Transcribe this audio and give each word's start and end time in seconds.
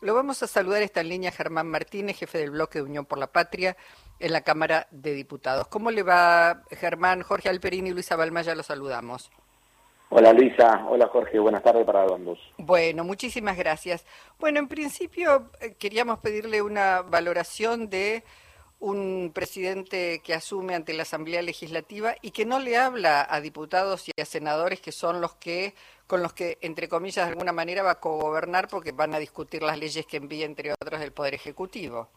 Lo 0.00 0.14
vamos 0.14 0.42
a 0.42 0.46
saludar, 0.46 0.80
esta 0.80 1.02
en 1.02 1.10
línea 1.10 1.30
Germán 1.30 1.66
Martínez, 1.66 2.18
jefe 2.18 2.38
del 2.38 2.52
bloque 2.52 2.78
de 2.78 2.84
Unión 2.84 3.04
por 3.04 3.18
la 3.18 3.26
Patria 3.26 3.76
en 4.18 4.32
la 4.32 4.40
Cámara 4.40 4.86
de 4.90 5.12
Diputados. 5.12 5.68
¿Cómo 5.68 5.90
le 5.90 6.02
va, 6.02 6.62
Germán? 6.70 7.20
Jorge 7.20 7.50
Alperini 7.50 7.90
y 7.90 7.92
Luisa 7.92 8.16
Balmaya 8.16 8.54
los 8.54 8.64
saludamos. 8.64 9.30
Hola 10.08 10.32
Luisa, 10.32 10.86
hola 10.88 11.06
Jorge, 11.08 11.38
buenas 11.38 11.62
tardes 11.62 11.84
para 11.84 12.02
ambos. 12.02 12.38
Bueno, 12.56 13.04
muchísimas 13.04 13.58
gracias. 13.58 14.06
Bueno, 14.38 14.58
en 14.58 14.68
principio 14.68 15.50
eh, 15.60 15.74
queríamos 15.74 16.20
pedirle 16.20 16.62
una 16.62 17.02
valoración 17.02 17.90
de 17.90 18.24
un 18.80 19.32
presidente 19.34 20.20
que 20.24 20.34
asume 20.34 20.74
ante 20.74 20.94
la 20.94 21.02
Asamblea 21.02 21.42
Legislativa 21.42 22.14
y 22.22 22.30
que 22.30 22.44
no 22.44 22.60
le 22.60 22.76
habla 22.76 23.26
a 23.28 23.40
diputados 23.40 24.08
y 24.08 24.20
a 24.20 24.24
senadores 24.24 24.80
que 24.80 24.92
son 24.92 25.20
los 25.20 25.34
que 25.34 25.74
con 26.06 26.22
los 26.22 26.32
que 26.32 26.58
entre 26.62 26.88
comillas 26.88 27.26
de 27.26 27.32
alguna 27.32 27.52
manera 27.52 27.82
va 27.82 27.92
a 27.92 28.00
cogobernar 28.00 28.68
porque 28.68 28.92
van 28.92 29.14
a 29.14 29.18
discutir 29.18 29.62
las 29.62 29.78
leyes 29.78 30.06
que 30.06 30.18
envía 30.18 30.46
entre 30.46 30.72
otros 30.72 31.00
el 31.02 31.12
Poder 31.12 31.34
Ejecutivo. 31.34 32.08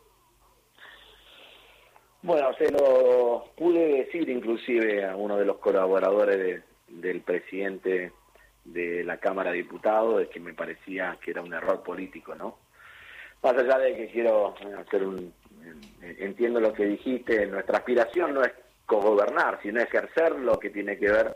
Bueno, 2.22 2.54
se 2.54 2.72
lo 2.72 3.52
pude 3.58 4.04
decir 4.04 4.30
inclusive 4.30 5.06
a 5.06 5.16
uno 5.16 5.38
de 5.38 5.46
los 5.46 5.58
colaboradores 5.58 6.64
del 6.88 7.22
presidente 7.22 8.12
de 8.64 9.04
la 9.04 9.18
Cámara 9.18 9.52
de 9.52 9.58
Diputados 9.58 10.20
de 10.20 10.30
que 10.30 10.40
me 10.40 10.54
parecía 10.54 11.18
que 11.20 11.32
era 11.32 11.42
un 11.42 11.54
error 11.54 11.82
político, 11.82 12.36
¿no? 12.36 12.60
Más 13.42 13.58
allá 13.58 13.80
de 13.80 13.96
que 13.96 14.12
quiero 14.12 14.54
hacer 14.78 15.04
un 15.04 15.34
entiendo 16.02 16.60
lo 16.60 16.74
que 16.74 16.86
dijiste, 16.86 17.46
nuestra 17.46 17.80
aspiración 17.80 18.34
no 18.34 18.42
es 18.42 18.52
cogobernar, 18.86 19.60
sino 19.62 19.82
ejercer 19.82 20.34
lo 20.34 20.60
que 20.60 20.70
tiene 20.70 20.98
que 20.98 21.12
ver 21.12 21.36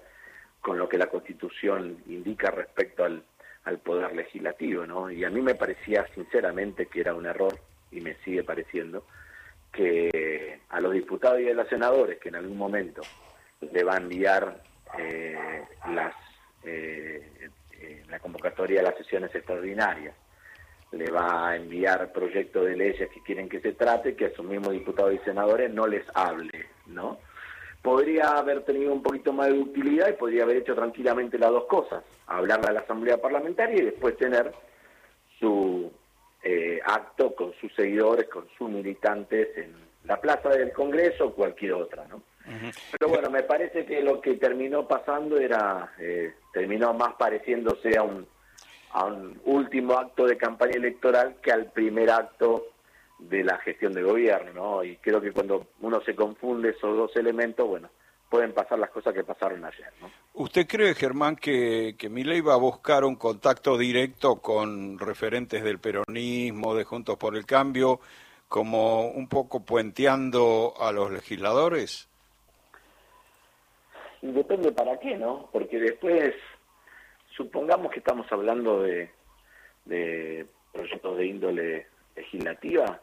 con 0.62 0.78
lo 0.78 0.90
que 0.90 0.98
la 0.98 1.08
Constitución 1.08 2.04
indica 2.08 2.52
respecto 2.52 3.04
al, 3.04 3.24
poder 3.84 4.16
legislativo, 4.16 4.86
¿no? 4.86 5.10
Y 5.10 5.24
a 5.24 5.30
mí 5.30 5.42
me 5.42 5.56
parecía 5.56 6.06
sinceramente 6.14 6.86
que 6.86 7.02
era 7.02 7.16
un 7.16 7.26
error, 7.26 7.58
y 7.92 8.00
me 8.02 8.16
sigue 8.24 8.44
pareciendo, 8.44 9.06
que 9.72 10.60
a 10.70 10.80
los 10.80 10.94
diputados 10.94 11.42
y 11.42 11.50
a 11.50 11.54
los 11.54 11.68
senadores 11.68 12.20
que 12.20 12.30
en 12.30 12.36
algún 12.36 12.58
momento 12.58 13.02
le 13.62 13.84
va 13.84 13.96
a 13.96 13.98
enviar 13.98 14.62
eh, 15.00 15.64
las, 15.92 16.14
eh, 16.64 17.50
eh, 17.72 18.04
la 18.10 18.20
convocatoria 18.20 18.82
de 18.82 18.88
las 18.88 18.98
sesiones 18.98 19.34
extraordinarias 19.34 20.16
le 20.96 21.12
va 21.12 21.50
a 21.50 21.56
enviar 21.56 22.12
proyectos 22.12 22.66
de 22.66 22.76
leyes 22.76 23.10
que 23.10 23.22
quieren 23.22 23.50
que 23.50 23.60
se 23.60 23.74
trate, 23.74 24.16
que 24.16 24.26
a 24.26 24.36
sus 24.36 24.46
mismos 24.46 24.72
diputados 24.72 25.14
y 25.14 25.20
senadores 25.20 25.72
no 25.74 25.88
les 25.88 26.04
hable, 26.14 26.66
¿no? 26.88 27.20
Podría 27.82 28.38
haber 28.38 28.64
tenido 28.64 28.92
un 28.92 29.04
poquito 29.04 29.32
más 29.32 29.48
de 29.48 29.60
utilidad 29.60 30.10
y 30.10 30.14
podría 30.14 30.44
haber 30.44 30.58
hecho 30.58 30.74
tranquilamente 30.74 31.38
las 31.38 31.52
dos 31.52 31.66
cosas, 31.66 32.04
hablarle 32.28 32.70
a 32.70 32.74
la 32.74 32.80
Asamblea 32.80 33.22
Parlamentaria 33.22 33.78
y 33.78 33.86
después 33.86 34.18
tener 34.18 34.52
su 35.40 35.92
eh, 36.44 36.80
acto 36.84 37.36
con 37.36 37.54
sus 37.60 37.74
seguidores, 37.76 38.28
con 38.30 38.48
sus 38.58 38.70
militantes 38.70 39.50
en 39.58 39.74
la 40.06 40.20
plaza 40.20 40.50
del 40.50 40.72
Congreso 40.72 41.28
o 41.28 41.34
cualquier 41.34 41.74
otra, 41.74 42.08
¿no? 42.08 42.22
Pero 42.92 43.10
bueno, 43.10 43.30
me 43.32 43.42
parece 43.44 43.86
que 43.86 44.02
lo 44.02 44.22
que 44.22 44.36
terminó 44.36 44.88
pasando 44.88 45.40
era, 45.40 45.94
eh, 46.00 46.36
terminó 46.54 46.94
más 46.94 47.14
pareciéndose 47.16 47.98
a 47.98 48.04
un 48.04 48.28
a 48.96 49.04
un 49.04 49.42
último 49.44 49.94
acto 49.94 50.26
de 50.26 50.38
campaña 50.38 50.76
electoral 50.78 51.36
que 51.42 51.52
al 51.52 51.70
primer 51.72 52.10
acto 52.10 52.68
de 53.20 53.44
la 53.44 53.58
gestión 53.58 53.92
de 53.92 54.02
gobierno, 54.02 54.54
¿no? 54.54 54.84
Y 54.86 54.96
creo 54.96 55.20
que 55.20 55.34
cuando 55.34 55.68
uno 55.82 56.00
se 56.02 56.16
confunde 56.16 56.70
esos 56.70 56.96
dos 56.96 57.14
elementos, 57.18 57.68
bueno, 57.68 57.90
pueden 58.30 58.54
pasar 58.54 58.80
las 58.80 58.90
cosas 58.92 59.14
que 59.14 59.26
pasaron 59.26 59.66
ayer, 59.66 59.92
¿no? 60.02 60.10
¿Usted 60.36 60.66
cree, 60.66 60.96
Germán, 60.96 61.36
que, 61.36 61.96
que 61.98 62.08
Milei 62.08 62.40
va 62.40 62.54
a 62.54 62.58
buscar 62.58 63.04
un 63.04 63.18
contacto 63.18 63.78
directo 63.78 64.38
con 64.38 64.98
referentes 64.98 65.62
del 65.62 65.80
peronismo, 65.80 66.74
de 66.74 66.86
Juntos 66.86 67.18
por 67.18 67.36
el 67.36 67.46
Cambio, 67.46 68.00
como 68.48 69.10
un 69.10 69.28
poco 69.28 69.66
puenteando 69.66 70.74
a 70.80 70.94
los 70.94 71.12
legisladores? 71.12 72.08
Y 74.22 74.32
depende 74.32 74.72
para 74.72 74.98
qué, 75.00 75.18
¿no? 75.18 75.50
Porque 75.52 75.80
después 75.80 76.34
supongamos 77.36 77.92
que 77.92 78.00
estamos 78.00 78.32
hablando 78.32 78.82
de, 78.84 79.10
proyectos 80.72 81.18
de 81.18 81.26
índole 81.26 81.88
legislativa, 82.16 83.02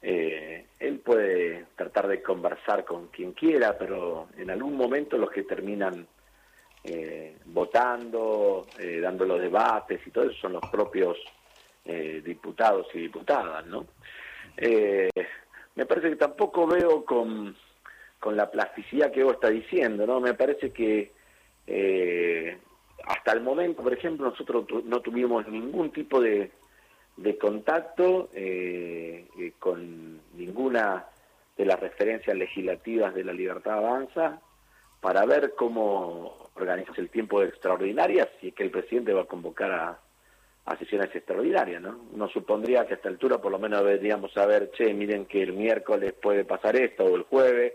eh, 0.00 0.66
él 0.80 0.98
puede 0.98 1.66
tratar 1.76 2.08
de 2.08 2.22
conversar 2.22 2.84
con 2.84 3.08
quien 3.08 3.32
quiera, 3.32 3.76
pero 3.78 4.28
en 4.36 4.50
algún 4.50 4.76
momento 4.76 5.16
los 5.16 5.30
que 5.30 5.44
terminan 5.44 6.06
eh, 6.84 7.36
votando, 7.46 8.66
eh, 8.78 9.00
dando 9.00 9.24
los 9.24 9.40
debates 9.40 10.04
y 10.04 10.10
todo 10.10 10.24
eso 10.24 10.40
son 10.40 10.54
los 10.54 10.68
propios 10.70 11.18
diputados 11.84 12.86
y 12.94 13.00
diputadas, 13.00 13.66
¿no? 13.66 13.88
me 15.74 15.84
parece 15.84 16.10
que 16.10 16.16
tampoco 16.16 16.64
veo 16.68 17.04
con, 17.04 17.56
con 18.20 18.36
la 18.36 18.48
plasticidad 18.48 19.10
que 19.10 19.24
vos 19.24 19.34
está 19.34 19.48
diciendo, 19.50 20.06
¿no? 20.06 20.20
Me 20.20 20.34
parece 20.34 20.70
que 20.70 21.10
hasta 23.06 23.32
el 23.32 23.40
momento, 23.40 23.82
por 23.82 23.92
ejemplo, 23.92 24.30
nosotros 24.30 24.66
no 24.84 25.00
tuvimos 25.00 25.46
ningún 25.48 25.90
tipo 25.90 26.20
de, 26.20 26.50
contacto 27.40 28.30
eh, 28.34 29.26
eh, 29.38 29.52
con 29.58 30.20
ninguna 30.34 31.06
de 31.56 31.64
las 31.66 31.78
referencias 31.78 32.36
legislativas 32.36 33.14
de 33.14 33.24
la 33.24 33.32
Libertad 33.32 33.78
Avanza 33.78 34.40
para 35.00 35.24
ver 35.26 35.54
cómo 35.56 36.50
organiza 36.54 36.92
el 36.96 37.10
tiempo 37.10 37.40
de 37.40 37.48
extraordinarias 37.48 38.28
y 38.40 38.48
es 38.48 38.54
que 38.54 38.62
el 38.62 38.70
presidente 38.70 39.12
va 39.12 39.22
a 39.22 39.26
convocar 39.26 39.70
a, 39.72 39.98
sesiones 40.78 41.14
extraordinarias, 41.14 41.82
¿no? 41.82 41.98
Uno 42.12 42.28
supondría 42.28 42.86
que 42.86 42.94
a 42.94 42.96
esta 42.96 43.08
altura 43.08 43.38
por 43.38 43.50
lo 43.50 43.58
menos 43.58 43.84
deberíamos 43.84 44.32
saber, 44.32 44.70
che, 44.70 44.94
miren 44.94 45.26
que 45.26 45.42
el 45.42 45.52
miércoles 45.52 46.12
puede 46.14 46.44
pasar 46.44 46.76
esto 46.76 47.04
o 47.04 47.16
el 47.16 47.22
jueves, 47.24 47.72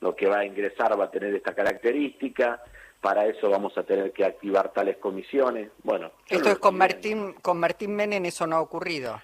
lo 0.00 0.14
que 0.14 0.26
va 0.26 0.40
a 0.40 0.44
ingresar 0.44 0.98
va 0.98 1.04
a 1.04 1.10
tener 1.10 1.34
esta 1.34 1.54
característica, 1.54 2.60
para 3.04 3.26
eso 3.26 3.50
vamos 3.50 3.76
a 3.76 3.82
tener 3.82 4.12
que 4.12 4.24
activar 4.24 4.72
tales 4.72 4.96
comisiones. 4.96 5.68
Bueno, 5.82 6.10
esto 6.26 6.48
es 6.48 6.58
con 6.58 6.74
Martín, 6.78 7.34
con 7.34 7.60
Martín 7.60 7.94
Menem 7.94 8.24
eso 8.24 8.46
no 8.46 8.56
ha 8.56 8.62
ocurrido. 8.62 9.20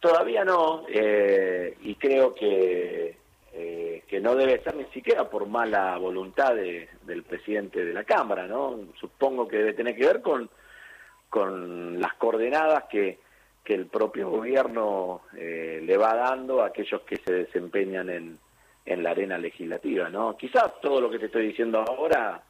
Todavía 0.00 0.44
no, 0.44 0.84
eh, 0.86 1.78
y 1.80 1.94
creo 1.94 2.34
que, 2.34 3.16
eh, 3.54 4.02
que 4.06 4.20
no 4.20 4.34
debe 4.34 4.62
ser 4.62 4.76
ni 4.76 4.84
siquiera 4.92 5.30
por 5.30 5.46
mala 5.46 5.96
voluntad 5.96 6.54
del 6.54 7.22
presidente 7.22 7.86
de 7.86 7.94
la 7.94 8.04
Cámara, 8.04 8.46
¿no? 8.46 8.80
Supongo 9.00 9.48
que 9.48 9.56
debe 9.56 9.72
tener 9.72 9.96
que 9.96 10.04
ver 10.04 10.20
con, 10.20 10.50
con 11.30 11.98
las 11.98 12.12
coordenadas 12.16 12.84
que, 12.90 13.18
que 13.64 13.72
el 13.72 13.86
propio 13.86 14.28
gobierno 14.28 15.22
eh, 15.34 15.80
le 15.82 15.96
va 15.96 16.14
dando 16.14 16.62
a 16.62 16.66
aquellos 16.66 17.00
que 17.00 17.16
se 17.16 17.32
desempeñan 17.32 18.10
en, 18.10 18.38
en 18.84 19.02
la 19.02 19.12
arena 19.12 19.38
legislativa, 19.38 20.10
¿no? 20.10 20.36
Quizás 20.36 20.78
todo 20.82 21.00
lo 21.00 21.08
que 21.08 21.18
te 21.18 21.26
estoy 21.26 21.46
diciendo 21.46 21.78
ahora 21.80 22.42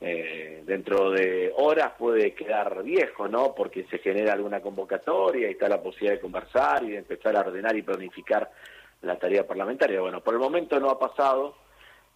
eh, 0.00 0.62
dentro 0.66 1.10
de 1.10 1.52
horas 1.56 1.92
puede 1.98 2.34
quedar 2.34 2.82
viejo, 2.82 3.28
¿no? 3.28 3.54
Porque 3.54 3.84
se 3.84 3.98
genera 3.98 4.34
alguna 4.34 4.60
convocatoria 4.60 5.48
y 5.48 5.52
está 5.52 5.68
la 5.68 5.82
posibilidad 5.82 6.14
de 6.14 6.20
conversar 6.20 6.84
y 6.84 6.90
de 6.90 6.98
empezar 6.98 7.36
a 7.36 7.40
ordenar 7.40 7.76
y 7.76 7.82
planificar 7.82 8.50
la 9.02 9.18
tarea 9.18 9.46
parlamentaria. 9.46 10.00
Bueno, 10.00 10.20
por 10.20 10.34
el 10.34 10.40
momento 10.40 10.78
no 10.80 10.90
ha 10.90 10.98
pasado 10.98 11.56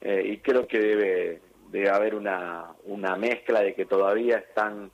eh, 0.01 0.23
y 0.25 0.39
creo 0.39 0.67
que 0.67 0.79
debe, 0.79 1.41
debe 1.71 1.89
haber 1.89 2.15
una, 2.15 2.73
una 2.85 3.17
mezcla 3.17 3.61
de 3.61 3.75
que 3.75 3.87
todavía 3.87 4.39
están 4.39 4.91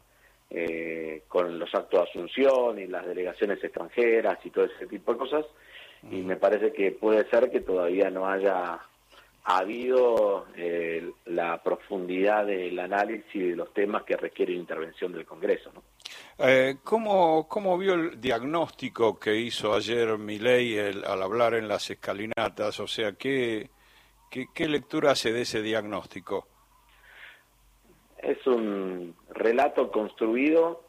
eh, 0.50 1.24
con 1.26 1.58
los 1.58 1.74
actos 1.74 2.00
de 2.00 2.08
asunción 2.08 2.78
y 2.78 2.86
las 2.86 3.04
delegaciones 3.04 3.62
extranjeras 3.64 4.38
y 4.44 4.50
todo 4.50 4.66
ese 4.66 4.86
tipo 4.86 5.12
de 5.12 5.18
cosas 5.18 5.44
y 6.10 6.22
me 6.22 6.36
parece 6.36 6.72
que 6.72 6.92
puede 6.92 7.28
ser 7.30 7.50
que 7.50 7.60
todavía 7.60 8.10
no 8.10 8.28
haya 8.28 8.78
ha 9.48 9.58
habido 9.58 10.46
eh, 10.56 11.12
la 11.26 11.62
profundidad 11.62 12.46
del 12.46 12.76
análisis 12.80 13.32
de 13.32 13.54
los 13.54 13.72
temas 13.72 14.02
que 14.02 14.16
requieren 14.16 14.56
intervención 14.56 15.12
del 15.12 15.24
Congreso. 15.24 15.70
¿no? 15.72 15.82
Eh, 16.44 16.78
¿cómo, 16.82 17.46
¿Cómo 17.46 17.78
vio 17.78 17.94
el 17.94 18.20
diagnóstico 18.20 19.20
que 19.20 19.36
hizo 19.36 19.72
ayer 19.72 20.18
Milei 20.18 20.76
al 20.78 21.22
hablar 21.22 21.54
en 21.54 21.68
las 21.68 21.88
escalinatas? 21.88 22.80
O 22.80 22.88
sea, 22.88 23.12
¿qué, 23.12 23.70
qué, 24.30 24.68
lectura 24.68 25.12
hace 25.12 25.32
de 25.32 25.42
ese 25.42 25.62
diagnóstico? 25.62 26.48
Es 28.18 28.44
un 28.48 29.14
relato 29.30 29.92
construido 29.92 30.82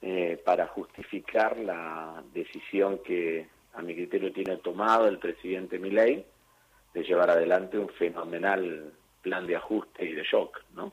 eh, 0.00 0.40
para 0.42 0.68
justificar 0.68 1.58
la 1.58 2.22
decisión 2.32 3.00
que 3.04 3.46
a 3.74 3.82
mi 3.82 3.94
criterio 3.94 4.32
tiene 4.32 4.56
tomado 4.56 5.06
el 5.06 5.18
presidente 5.18 5.78
Milei 5.78 6.24
de 6.94 7.02
llevar 7.02 7.30
adelante 7.30 7.78
un 7.78 7.88
fenomenal 7.90 8.92
plan 9.20 9.46
de 9.46 9.56
ajuste 9.56 10.04
y 10.04 10.12
de 10.12 10.22
shock, 10.22 10.62
¿no? 10.74 10.92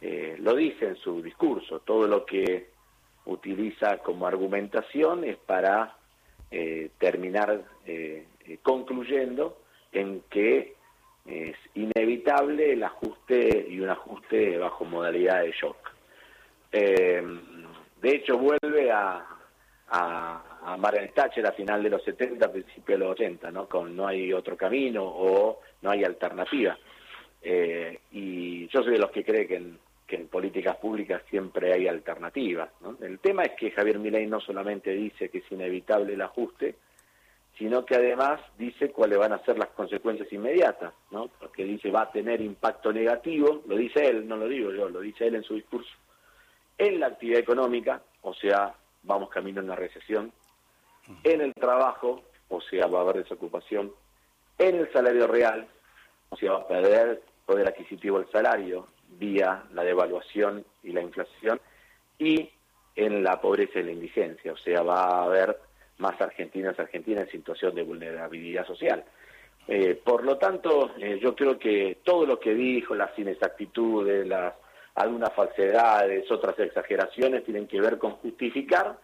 Eh, 0.00 0.36
lo 0.40 0.56
dice 0.56 0.86
en 0.88 0.96
su 0.96 1.22
discurso, 1.22 1.78
todo 1.80 2.08
lo 2.08 2.26
que 2.26 2.70
utiliza 3.26 3.98
como 3.98 4.26
argumentación 4.26 5.22
es 5.22 5.36
para 5.36 5.96
eh, 6.50 6.90
terminar 6.98 7.62
eh, 7.86 8.26
concluyendo 8.62 9.58
en 9.92 10.22
que 10.28 10.74
es 11.24 11.56
inevitable 11.74 12.72
el 12.72 12.82
ajuste 12.82 13.66
y 13.68 13.78
un 13.78 13.90
ajuste 13.90 14.58
bajo 14.58 14.84
modalidad 14.84 15.42
de 15.42 15.52
shock. 15.52 15.76
de 16.72 17.28
hecho, 18.02 18.38
vuelve 18.38 18.90
a, 18.90 19.24
a 19.88 20.51
a, 20.64 20.76
Margaret 20.76 21.14
Thatcher 21.14 21.46
a 21.46 21.52
final 21.52 21.82
de 21.82 21.90
los 21.90 22.02
70, 22.04 22.52
principio 22.52 22.96
de 22.96 23.04
los 23.04 23.12
80, 23.12 23.50
¿no? 23.50 23.68
Con 23.68 23.96
no 23.96 24.06
hay 24.06 24.32
otro 24.32 24.56
camino 24.56 25.04
o 25.04 25.60
no 25.82 25.90
hay 25.90 26.04
alternativa. 26.04 26.76
Eh, 27.42 27.98
y 28.12 28.68
yo 28.68 28.82
soy 28.82 28.92
de 28.92 28.98
los 28.98 29.10
que 29.10 29.24
cree 29.24 29.46
que 29.46 29.56
en, 29.56 29.78
que 30.06 30.16
en 30.16 30.28
políticas 30.28 30.76
públicas 30.76 31.22
siempre 31.30 31.72
hay 31.72 31.88
alternativas. 31.88 32.68
¿no? 32.82 32.98
El 33.00 33.18
tema 33.18 33.44
es 33.44 33.52
que 33.52 33.70
Javier 33.70 33.98
Milei 33.98 34.26
no 34.26 34.40
solamente 34.40 34.90
dice 34.90 35.30
que 35.30 35.38
es 35.38 35.50
inevitable 35.50 36.12
el 36.12 36.20
ajuste, 36.20 36.76
sino 37.58 37.84
que 37.86 37.96
además 37.96 38.40
dice 38.58 38.90
cuáles 38.90 39.18
van 39.18 39.32
a 39.32 39.44
ser 39.44 39.58
las 39.58 39.68
consecuencias 39.68 40.32
inmediatas, 40.32 40.92
¿no? 41.10 41.28
porque 41.38 41.64
dice 41.64 41.90
va 41.90 42.02
a 42.02 42.12
tener 42.12 42.42
impacto 42.42 42.92
negativo, 42.92 43.62
lo 43.66 43.76
dice 43.76 44.06
él, 44.06 44.28
no 44.28 44.36
lo 44.36 44.48
digo 44.48 44.70
yo, 44.70 44.90
lo 44.90 45.00
dice 45.00 45.26
él 45.26 45.36
en 45.36 45.44
su 45.44 45.54
discurso, 45.54 45.90
en 46.76 47.00
la 47.00 47.06
actividad 47.06 47.40
económica, 47.40 48.02
o 48.20 48.34
sea, 48.34 48.74
vamos 49.04 49.30
camino 49.30 49.60
a 49.60 49.64
una 49.64 49.76
recesión, 49.76 50.30
en 51.24 51.40
el 51.40 51.54
trabajo, 51.54 52.22
o 52.48 52.60
sea, 52.60 52.86
va 52.86 52.98
a 52.98 53.02
haber 53.02 53.22
desocupación, 53.22 53.92
en 54.58 54.76
el 54.76 54.92
salario 54.92 55.26
real, 55.26 55.66
o 56.30 56.36
sea, 56.36 56.52
va 56.52 56.58
a 56.58 56.68
perder 56.68 57.22
poder 57.46 57.68
adquisitivo 57.68 58.18
el 58.18 58.30
salario 58.30 58.86
vía 59.18 59.64
la 59.72 59.84
devaluación 59.84 60.64
y 60.82 60.92
la 60.92 61.02
inflación, 61.02 61.60
y 62.18 62.50
en 62.94 63.22
la 63.22 63.40
pobreza 63.40 63.80
y 63.80 63.84
la 63.84 63.92
indigencia, 63.92 64.52
o 64.52 64.56
sea, 64.56 64.82
va 64.82 65.04
a 65.04 65.24
haber 65.24 65.58
más 65.98 66.20
argentinas 66.20 66.78
argentinas 66.78 67.24
en 67.26 67.32
situación 67.32 67.74
de 67.74 67.82
vulnerabilidad 67.82 68.66
social. 68.66 69.04
Eh, 69.68 70.00
por 70.02 70.24
lo 70.24 70.38
tanto, 70.38 70.90
eh, 70.98 71.18
yo 71.22 71.34
creo 71.36 71.58
que 71.58 71.98
todo 72.02 72.26
lo 72.26 72.40
que 72.40 72.54
dijo, 72.54 72.94
las 72.94 73.16
inexactitudes, 73.18 74.26
las 74.26 74.54
algunas 74.94 75.32
falsedades, 75.32 76.30
otras 76.30 76.58
exageraciones, 76.58 77.44
tienen 77.44 77.66
que 77.66 77.80
ver 77.80 77.98
con 77.98 78.12
justificar 78.12 78.98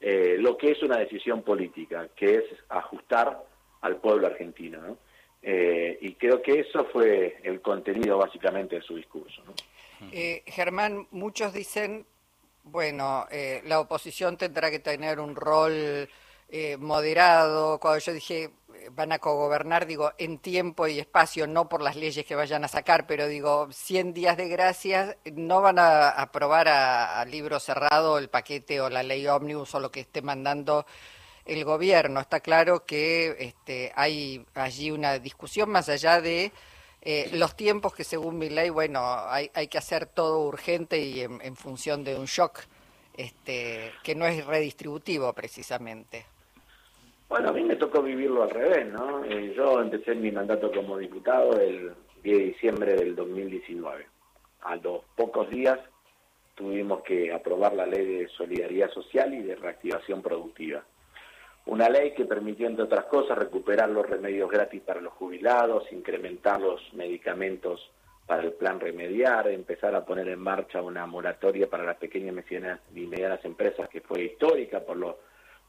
eh, 0.00 0.36
lo 0.38 0.56
que 0.56 0.72
es 0.72 0.82
una 0.82 0.98
decisión 0.98 1.42
política, 1.42 2.08
que 2.14 2.36
es 2.36 2.44
ajustar 2.68 3.44
al 3.80 3.96
pueblo 3.96 4.26
argentino. 4.26 4.80
¿no? 4.80 4.98
Eh, 5.42 5.98
y 6.00 6.14
creo 6.14 6.42
que 6.42 6.60
eso 6.60 6.84
fue 6.92 7.38
el 7.42 7.60
contenido 7.60 8.18
básicamente 8.18 8.76
de 8.76 8.82
su 8.82 8.96
discurso. 8.96 9.42
Eh, 10.12 10.42
Germán, 10.46 11.06
muchos 11.10 11.52
dicen, 11.52 12.06
bueno, 12.64 13.26
eh, 13.30 13.62
la 13.64 13.80
oposición 13.80 14.36
tendrá 14.36 14.70
que 14.70 14.78
tener 14.78 15.20
un 15.20 15.34
rol 15.34 16.08
moderado. 16.78 17.78
Cuando 17.78 17.98
yo 17.98 18.12
dije 18.14 18.50
van 18.92 19.12
a 19.12 19.18
cogobernar, 19.18 19.86
digo, 19.86 20.12
en 20.18 20.38
tiempo 20.38 20.86
y 20.86 20.98
espacio, 20.98 21.46
no 21.46 21.68
por 21.68 21.82
las 21.82 21.96
leyes 21.96 22.24
que 22.26 22.34
vayan 22.34 22.64
a 22.64 22.68
sacar, 22.68 23.06
pero 23.06 23.26
digo, 23.26 23.68
100 23.70 24.14
días 24.14 24.36
de 24.36 24.48
gracias, 24.48 25.16
no 25.32 25.60
van 25.60 25.78
a 25.78 26.10
aprobar 26.10 26.68
a, 26.68 27.24
libro 27.24 27.60
cerrado 27.60 28.18
el 28.18 28.28
paquete 28.28 28.80
o 28.80 28.88
la 28.88 29.02
ley 29.02 29.26
ómnibus 29.26 29.74
o 29.74 29.80
lo 29.80 29.90
que 29.90 30.00
esté 30.00 30.22
mandando 30.22 30.86
el 31.44 31.64
gobierno. 31.64 32.20
Está 32.20 32.40
claro 32.40 32.84
que 32.84 33.36
este, 33.38 33.92
hay 33.96 34.44
allí 34.54 34.90
una 34.90 35.18
discusión 35.18 35.70
más 35.70 35.88
allá 35.88 36.20
de 36.20 36.52
eh, 37.02 37.30
los 37.32 37.56
tiempos 37.56 37.94
que 37.94 38.04
según 38.04 38.38
mi 38.38 38.48
ley, 38.48 38.70
bueno, 38.70 39.00
hay, 39.28 39.50
hay 39.54 39.68
que 39.68 39.78
hacer 39.78 40.06
todo 40.06 40.40
urgente 40.40 40.98
y 40.98 41.20
en, 41.20 41.40
en 41.42 41.56
función 41.56 42.04
de 42.04 42.16
un 42.16 42.26
shock 42.26 42.60
este, 43.18 43.92
que 44.02 44.14
no 44.14 44.26
es 44.26 44.46
redistributivo 44.46 45.32
precisamente. 45.32 46.24
Bueno, 47.28 47.50
a 47.50 47.52
mí 47.52 47.62
me 47.62 47.76
tocó 47.76 48.02
vivirlo 48.02 48.42
al 48.42 48.50
revés, 48.50 48.86
¿no? 48.90 49.22
Eh, 49.22 49.52
yo 49.54 49.82
empecé 49.82 50.14
mi 50.14 50.30
mandato 50.30 50.72
como 50.72 50.96
diputado 50.96 51.60
el 51.60 51.92
10 52.22 52.38
de 52.38 52.44
diciembre 52.44 52.94
del 52.94 53.14
2019. 53.14 54.06
A 54.62 54.76
los 54.76 55.04
pocos 55.14 55.50
días 55.50 55.78
tuvimos 56.54 57.02
que 57.02 57.30
aprobar 57.30 57.74
la 57.74 57.84
ley 57.84 58.04
de 58.06 58.28
solidaridad 58.28 58.90
social 58.90 59.34
y 59.34 59.42
de 59.42 59.56
reactivación 59.56 60.22
productiva. 60.22 60.82
Una 61.66 61.90
ley 61.90 62.14
que 62.14 62.24
permitió, 62.24 62.66
entre 62.66 62.84
otras 62.84 63.04
cosas, 63.04 63.36
recuperar 63.36 63.90
los 63.90 64.08
remedios 64.08 64.50
gratis 64.50 64.80
para 64.80 65.02
los 65.02 65.12
jubilados, 65.12 65.92
incrementar 65.92 66.58
los 66.62 66.80
medicamentos 66.94 67.90
para 68.26 68.42
el 68.42 68.54
plan 68.54 68.80
remediar, 68.80 69.48
empezar 69.48 69.94
a 69.94 70.04
poner 70.04 70.28
en 70.28 70.40
marcha 70.40 70.80
una 70.80 71.04
moratoria 71.06 71.68
para 71.68 71.84
las 71.84 71.98
pequeñas 71.98 72.34
y 72.94 73.06
medianas 73.06 73.44
empresas 73.44 73.88
que 73.90 74.00
fue 74.00 74.24
histórica 74.24 74.80
por 74.80 74.96
lo, 74.96 75.18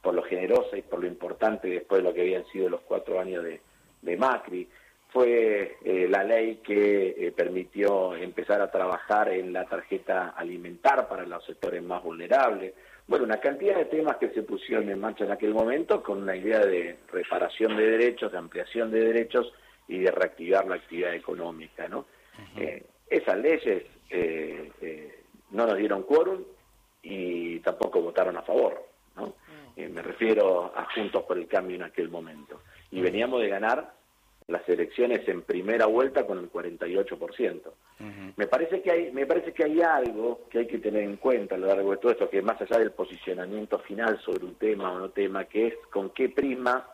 por 0.01 0.13
lo 0.13 0.23
generosa 0.23 0.77
y 0.77 0.81
por 0.81 0.99
lo 1.01 1.07
importante 1.07 1.67
después 1.67 2.01
de 2.01 2.09
lo 2.09 2.13
que 2.13 2.21
habían 2.21 2.45
sido 2.47 2.69
los 2.69 2.81
cuatro 2.81 3.19
años 3.19 3.43
de, 3.43 3.59
de 4.01 4.17
Macri. 4.17 4.67
Fue 5.11 5.77
eh, 5.83 6.07
la 6.07 6.23
ley 6.23 6.57
que 6.57 7.15
eh, 7.17 7.31
permitió 7.31 8.15
empezar 8.15 8.61
a 8.61 8.69
trabajar 8.69 9.29
en 9.29 9.51
la 9.51 9.65
tarjeta 9.65 10.29
alimentar 10.29 11.07
para 11.07 11.25
los 11.25 11.43
sectores 11.45 11.81
más 11.81 12.03
vulnerables. 12.03 12.73
Bueno, 13.07 13.25
una 13.25 13.39
cantidad 13.39 13.75
de 13.75 13.85
temas 13.85 14.17
que 14.17 14.29
se 14.29 14.43
pusieron 14.43 14.87
en 14.87 14.99
marcha 14.99 15.25
en 15.25 15.31
aquel 15.31 15.51
momento 15.53 16.03
con 16.03 16.21
una 16.21 16.35
idea 16.35 16.59
de 16.59 16.97
reparación 17.11 17.75
de 17.75 17.89
derechos, 17.89 18.31
de 18.31 18.37
ampliación 18.37 18.91
de 18.91 18.99
derechos 18.99 19.51
y 19.87 19.97
de 19.97 20.11
reactivar 20.11 20.67
la 20.67 20.75
actividad 20.75 21.15
económica, 21.15 21.87
¿no? 21.87 21.99
Uh 21.99 22.59
-huh. 22.59 22.61
eh, 22.61 22.83
esas 23.09 23.37
leyes 23.39 23.83
eh, 24.11 25.23
no 25.49 25.65
nos 25.65 25.77
dieron 25.77 26.03
quórum 26.03 26.43
y 27.01 27.59
tampoco 27.61 28.01
votaron 28.01 28.37
a 28.37 28.43
favor, 28.43 28.85
¿no? 29.15 29.33
-huh. 29.87 29.93
me 29.93 30.01
refiero 30.01 30.71
a 30.75 30.85
Juntos 30.93 31.23
por 31.23 31.37
el 31.37 31.47
Cambio 31.47 31.75
en 31.75 31.83
aquel 31.83 32.09
momento. 32.09 32.61
Y 32.91 33.01
veníamos 33.01 33.41
de 33.41 33.49
ganar 33.49 33.93
las 34.47 34.67
elecciones 34.67 35.27
en 35.27 35.43
primera 35.43 35.85
vuelta 35.85 36.25
con 36.25 36.39
el 36.39 36.51
48%. 36.51 37.61
Uh 37.99 38.03
-huh. 38.03 38.33
Me 38.35 38.47
parece 38.47 38.81
que 38.81 38.91
hay 38.91 39.11
me 39.11 39.25
parece 39.25 39.53
que 39.53 39.63
hay 39.63 39.81
algo 39.81 40.41
que 40.49 40.59
hay 40.59 40.67
que 40.67 40.79
tener 40.79 41.03
en 41.03 41.17
cuenta 41.17 41.55
a 41.55 41.57
lo 41.57 41.67
largo 41.67 41.91
de 41.91 41.97
todo 41.97 42.11
esto 42.11 42.29
que 42.29 42.41
más 42.41 42.59
allá 42.61 42.79
del 42.79 42.91
posicionamiento 42.91 43.79
final 43.79 44.19
sobre 44.21 44.45
un 44.45 44.55
tema 44.55 44.91
o 44.91 44.99
no 44.99 45.09
tema, 45.09 45.45
que 45.45 45.67
es 45.67 45.73
con 45.91 46.09
qué 46.09 46.29
prisma 46.29 46.87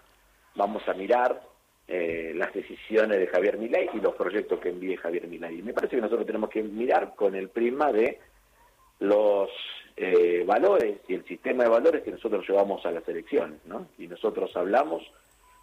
vamos 0.56 0.88
a 0.88 0.94
mirar 0.94 1.42
eh, 1.88 2.34
las 2.36 2.54
decisiones 2.54 3.20
de 3.20 3.28
Javier 3.28 3.58
Milei 3.58 3.90
y 3.94 4.00
los 4.00 4.16
proyectos 4.16 4.60
que 4.60 4.70
envíe 4.70 4.98
Javier 4.98 5.28
Milei. 5.28 5.62
Me 5.62 5.74
parece 5.74 5.96
que 5.96 6.02
nosotros 6.02 6.26
tenemos 6.26 6.50
que 6.50 6.64
mirar 6.64 7.14
con 7.16 7.36
el 7.36 7.50
prisma 7.50 7.92
de 7.92 8.20
los 9.00 9.50
eh, 9.98 10.44
valores 10.46 10.98
y 11.08 11.14
el 11.14 11.26
sistema 11.26 11.64
de 11.64 11.70
valores 11.70 12.04
que 12.04 12.12
nosotros 12.12 12.46
llevamos 12.48 12.86
a 12.86 12.92
las 12.92 13.08
elecciones, 13.08 13.60
¿no? 13.66 13.88
Y 13.98 14.08
nosotros 14.08 14.56
hablamos 14.56 15.04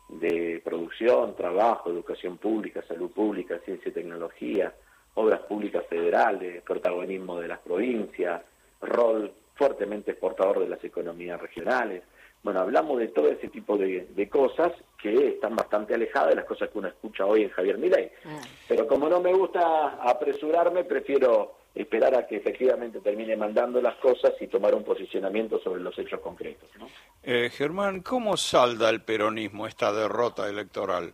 de 0.08 0.61
producción, 0.64 1.37
trabajo, 1.37 1.90
educación 1.90 2.38
pública, 2.38 2.82
salud 2.87 3.11
pública, 3.11 3.58
ciencia 3.64 3.90
y 3.90 3.93
tecnología, 3.93 4.73
obras 5.14 5.40
públicas 5.40 5.84
federales, 5.87 6.62
protagonismo 6.62 7.40
de 7.40 7.49
las 7.49 7.58
provincias, 7.61 8.43
rol 8.81 9.32
fuertemente 9.55 10.12
exportador 10.12 10.61
de 10.61 10.69
las 10.69 10.82
economías 10.82 11.40
regionales. 11.40 12.02
Bueno, 12.43 12.61
hablamos 12.61 12.99
de 12.99 13.08
todo 13.08 13.29
ese 13.29 13.49
tipo 13.49 13.76
de, 13.76 14.08
de 14.14 14.29
cosas 14.29 14.73
que 15.01 15.29
están 15.29 15.55
bastante 15.55 15.94
alejadas 15.94 16.31
de 16.31 16.36
las 16.36 16.44
cosas 16.44 16.70
que 16.70 16.79
uno 16.79 16.89
escucha 16.89 17.24
hoy 17.27 17.43
en 17.43 17.51
Javier 17.51 17.79
Milei. 17.79 18.10
Mm. 18.24 18.39
Pero 18.67 18.86
como 18.86 19.08
no 19.08 19.20
me 19.20 19.32
gusta 19.32 19.98
apresurarme, 20.03 20.84
prefiero 20.84 21.61
esperar 21.74 22.14
a 22.14 22.26
que 22.26 22.36
efectivamente 22.36 23.00
termine 23.00 23.36
mandando 23.36 23.81
las 23.81 23.96
cosas 23.96 24.32
y 24.41 24.46
tomar 24.46 24.74
un 24.74 24.84
posicionamiento 24.84 25.58
sobre 25.60 25.81
los 25.81 25.98
hechos 25.98 26.20
concretos. 26.20 26.69
¿no? 26.79 26.86
Eh, 27.22 27.50
Germán, 27.50 28.00
¿cómo 28.00 28.36
salda 28.36 28.91
el 28.91 29.02
peronismo 29.02 29.67
esta 29.67 29.93
derrota 29.93 30.48
electoral? 30.48 31.12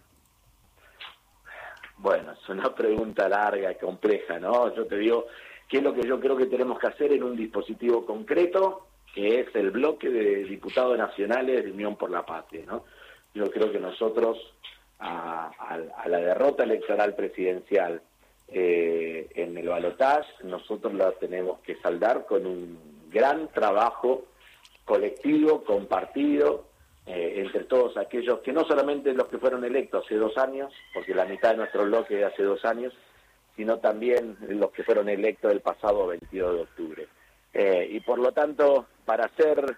Bueno, 1.99 2.33
es 2.33 2.49
una 2.49 2.75
pregunta 2.75 3.29
larga 3.29 3.73
y 3.73 3.77
compleja, 3.77 4.39
¿no? 4.39 4.75
Yo 4.75 4.87
te 4.87 4.97
digo, 4.99 5.27
¿qué 5.69 5.79
es 5.79 5.83
lo 5.83 5.93
que 5.93 6.07
yo 6.07 6.21
creo 6.21 6.37
que 6.37 6.47
tenemos 6.47 6.79
que 6.79 6.87
hacer 6.87 7.13
en 7.13 7.25
un 7.25 7.37
dispositivo 7.37 8.05
concreto? 8.07 8.89
que 9.15 9.41
es 9.41 9.55
el 9.57 9.71
bloque 9.71 10.09
de 10.09 10.45
diputados 10.45 10.97
nacionales 10.97 11.65
de 11.65 11.73
Unión 11.73 11.97
por 11.97 12.11
la 12.11 12.25
Patria, 12.25 12.65
¿no? 12.67 12.85
Yo 13.35 13.51
creo 13.51 13.73
que 13.73 13.79
nosotros, 13.79 14.39
a, 14.99 15.51
a, 15.59 15.75
a 16.03 16.09
la 16.09 16.19
derrota 16.19 16.65
electoral 16.65 17.15
presidencial, 17.15 18.03
eh, 18.51 19.29
en 19.35 19.57
el 19.59 19.69
balotaje, 19.69 20.29
nosotros 20.45 20.95
la 20.95 21.13
tenemos 21.13 21.61
que 21.61 21.77
saldar 21.77 22.27
con 22.27 22.47
un 22.47 22.79
gran 23.11 23.49
trabajo 23.49 24.25
colectivo, 24.85 25.65
compartido, 25.65 26.65
eh, 27.07 27.35
entre 27.37 27.65
todos 27.65 27.97
aquellos 27.97 28.41
que 28.41 28.53
no 28.53 28.65
solamente 28.65 29.13
los 29.13 29.29
que 29.29 29.39
fueron 29.39 29.65
electos 29.65 30.05
hace 30.05 30.17
dos 30.17 30.37
años, 30.39 30.73
porque 30.93 31.15
la 31.15 31.25
mitad 31.25 31.51
de 31.51 31.59
nuestro 31.59 31.85
bloque 31.85 32.17
de 32.17 32.25
hace 32.25 32.43
dos 32.43 32.65
años, 32.65 32.95
sino 33.57 33.79
también 33.79 34.37
los 34.49 34.71
que 34.71 34.83
fueron 34.83 35.09
electos 35.09 35.53
el 35.53 35.61
pasado 35.61 36.07
22 36.07 36.55
de 36.55 36.63
octubre. 36.63 37.09
Eh, 37.55 37.89
y 37.93 38.01
por 38.01 38.19
lo 38.19 38.33
tanto, 38.33 38.87
para 39.05 39.25
hacer 39.25 39.77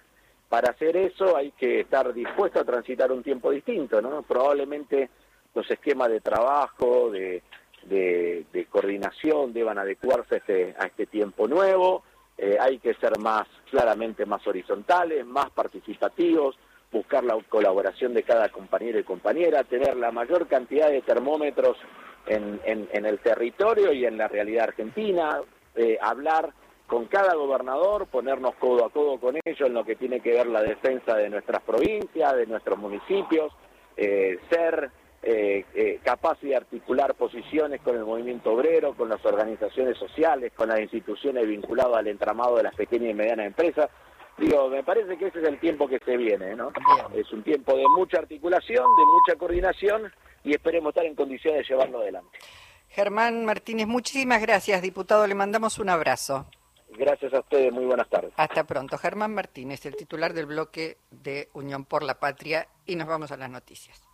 para 0.49 0.73
hacer 0.73 0.97
eso 0.97 1.37
hay 1.37 1.53
que 1.53 1.81
estar 1.81 2.13
dispuesto 2.13 2.59
a 2.59 2.65
transitar 2.65 3.13
un 3.13 3.23
tiempo 3.23 3.53
distinto, 3.53 4.03
¿no? 4.03 4.23
Probablemente 4.23 5.09
los 5.55 5.71
esquemas 5.71 6.09
de 6.11 6.21
trabajo, 6.21 7.11
de, 7.11 7.45
de, 7.85 8.45
de 8.53 8.65
coordinación 8.67 9.53
deban 9.53 9.79
adecuarse 9.79 10.37
a 10.37 10.39
este, 10.39 10.75
a 10.79 10.87
este 10.87 11.07
tiempo 11.07 11.49
nuevo, 11.49 12.03
eh, 12.43 12.57
hay 12.59 12.79
que 12.79 12.95
ser 12.95 13.19
más, 13.19 13.47
claramente 13.71 14.25
más 14.25 14.47
horizontales, 14.47 15.27
más 15.27 15.51
participativos, 15.51 16.57
buscar 16.91 17.23
la 17.23 17.39
colaboración 17.49 18.15
de 18.15 18.23
cada 18.23 18.49
compañero 18.49 18.99
y 18.99 19.05
compañera, 19.05 19.63
tener 19.65 19.95
la 19.97 20.11
mayor 20.11 20.49
cantidad 20.49 20.89
de 20.89 21.03
termómetros 21.03 21.77
en, 22.27 22.61
el 22.65 23.19
territorio 23.19 23.93
y 23.93 24.07
en 24.07 24.17
la 24.17 24.27
realidad 24.29 24.69
argentina, 24.69 25.41
eh, 25.75 25.99
hablar 26.01 26.55
con 26.87 27.07
cada 27.07 27.35
gobernador, 27.35 28.07
ponernos 28.07 28.55
codo 28.55 28.87
a 28.87 28.91
codo 28.91 29.21
con 29.21 29.37
ellos 29.45 29.69
en 29.69 29.75
lo 29.75 29.85
que 29.85 29.97
tiene 29.97 30.21
que 30.21 30.33
ver 30.33 30.47
la 30.47 30.63
defensa 30.63 31.15
de 31.17 31.29
nuestras 31.29 31.63
provincias, 31.63 32.37
de 32.37 32.47
nuestros 32.47 32.79
municipios, 32.79 33.53
eh, 33.99 34.39
ser 34.49 34.91
eh, 35.23 35.65
eh, 35.75 36.01
capaz 36.03 36.41
de 36.41 36.57
articular 36.57 37.15
posiciones 37.15 37.83
con 37.83 37.97
el 37.97 38.05
movimiento 38.05 38.53
obrero, 38.53 38.95
con 38.95 39.09
las 39.09 39.25
organizaciones 39.25 39.99
sociales, 39.99 40.53
con 40.55 40.69
las 40.69 40.81
instituciones 40.81 41.47
vinculadas 41.47 41.99
al 41.99 42.09
entramado 42.09 42.57
de 42.57 42.63
las 42.63 42.75
pequeñas 42.75 43.11
y 43.11 43.15
medianas 43.15 43.47
empresas. 43.47 43.91
Digo, 44.39 44.71
me 44.71 44.83
parece 44.83 45.19
que 45.19 45.27
ese 45.27 45.41
es 45.41 45.49
el 45.49 45.61
tiempo 45.61 45.87
que 45.87 45.99
se 45.99 46.17
viene, 46.17 46.57
¿no? 46.57 46.73
Es 47.15 47.31
un 47.33 47.43
tiempo 47.43 47.77
de 47.77 47.87
mucha 47.89 48.19
articulación, 48.19 48.85
de 48.97 49.05
mucha 49.05 49.39
coordinación 49.39 50.11
y 50.43 50.53
esperemos 50.53 50.91
estar 50.91 51.05
en 51.05 51.15
condiciones 51.15 51.61
de 51.61 51.75
llevarlo 51.75 52.01
adelante. 52.01 52.39
Germán 52.89 53.45
Martínez, 53.45 53.87
muchísimas 53.87 54.41
gracias, 54.41 54.81
diputado. 54.81 55.27
Le 55.27 55.35
mandamos 55.35 55.79
un 55.79 55.91
abrazo. 55.91 56.47
Gracias 56.97 57.33
a 57.35 57.41
ustedes, 57.41 57.71
muy 57.73 57.85
buenas 57.85 58.09
tardes. 58.09 58.33
Hasta 58.37 58.65
pronto. 58.65 58.97
Germán 58.97 59.35
Martínez, 59.35 59.85
el 59.85 59.95
titular 59.95 60.33
del 60.33 60.47
bloque 60.47 60.97
de 61.11 61.51
Unión 61.53 61.85
por 61.85 62.03
la 62.03 62.19
Patria, 62.19 62.67
y 62.87 62.97
nos 62.97 63.07
vamos 63.07 63.31
a 63.31 63.37
las 63.37 63.51
noticias. 63.51 64.10